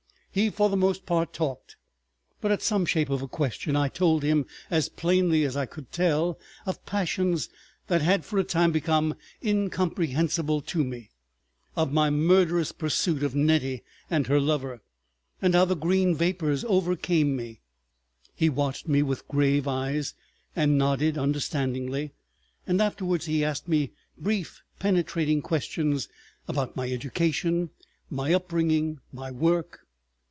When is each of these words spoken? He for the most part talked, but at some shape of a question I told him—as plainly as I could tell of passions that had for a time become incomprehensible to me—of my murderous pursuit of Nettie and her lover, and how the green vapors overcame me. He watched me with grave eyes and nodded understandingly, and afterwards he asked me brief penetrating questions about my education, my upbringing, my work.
He 0.33 0.49
for 0.49 0.69
the 0.69 0.77
most 0.77 1.05
part 1.05 1.33
talked, 1.33 1.75
but 2.39 2.51
at 2.53 2.61
some 2.61 2.85
shape 2.85 3.09
of 3.09 3.21
a 3.21 3.27
question 3.27 3.75
I 3.75 3.89
told 3.89 4.23
him—as 4.23 4.87
plainly 4.87 5.43
as 5.43 5.57
I 5.57 5.65
could 5.65 5.91
tell 5.91 6.39
of 6.65 6.85
passions 6.85 7.49
that 7.87 8.01
had 8.01 8.23
for 8.23 8.39
a 8.39 8.45
time 8.45 8.71
become 8.71 9.15
incomprehensible 9.43 10.61
to 10.61 10.85
me—of 10.85 11.91
my 11.91 12.09
murderous 12.09 12.71
pursuit 12.71 13.23
of 13.23 13.35
Nettie 13.35 13.83
and 14.09 14.27
her 14.27 14.39
lover, 14.39 14.81
and 15.41 15.53
how 15.53 15.65
the 15.65 15.75
green 15.75 16.15
vapors 16.15 16.63
overcame 16.63 17.35
me. 17.35 17.59
He 18.33 18.47
watched 18.47 18.87
me 18.87 19.03
with 19.03 19.27
grave 19.27 19.67
eyes 19.67 20.13
and 20.55 20.77
nodded 20.77 21.17
understandingly, 21.17 22.13
and 22.65 22.81
afterwards 22.81 23.25
he 23.25 23.43
asked 23.43 23.67
me 23.67 23.91
brief 24.17 24.61
penetrating 24.79 25.41
questions 25.41 26.07
about 26.47 26.77
my 26.77 26.89
education, 26.89 27.69
my 28.09 28.33
upbringing, 28.33 29.01
my 29.11 29.29
work. 29.29 29.79